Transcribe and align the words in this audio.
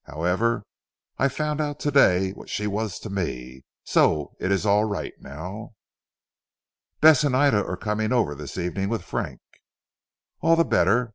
However 0.05 0.63
I 1.19 1.27
found 1.27 1.61
out 1.61 1.79
to 1.81 1.91
day 1.91 2.31
what 2.31 2.49
she 2.49 2.65
was 2.65 2.97
to 3.01 3.09
me, 3.11 3.61
so 3.83 4.33
it 4.39 4.51
is 4.51 4.65
all 4.65 4.83
right 4.85 5.13
now." 5.19 5.73
"Bess 7.01 7.23
and 7.23 7.37
Ida 7.37 7.63
are 7.63 7.77
coming 7.77 8.11
over 8.11 8.33
this 8.33 8.57
evening 8.57 8.89
with 8.89 9.03
Frank." 9.03 9.41
"All 10.41 10.55
the 10.55 10.65
better. 10.65 11.09